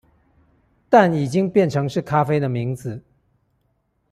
[0.89, 3.03] 但已經變成是咖啡的名字